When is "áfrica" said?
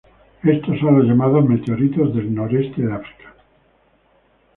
2.91-3.35